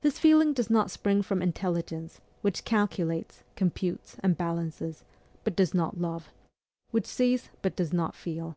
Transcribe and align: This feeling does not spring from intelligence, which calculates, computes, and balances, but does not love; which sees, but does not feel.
This 0.00 0.18
feeling 0.18 0.54
does 0.54 0.70
not 0.70 0.90
spring 0.90 1.20
from 1.20 1.42
intelligence, 1.42 2.22
which 2.40 2.64
calculates, 2.64 3.42
computes, 3.56 4.16
and 4.20 4.34
balances, 4.34 5.04
but 5.44 5.54
does 5.54 5.74
not 5.74 6.00
love; 6.00 6.30
which 6.92 7.04
sees, 7.04 7.50
but 7.60 7.76
does 7.76 7.92
not 7.92 8.14
feel. 8.14 8.54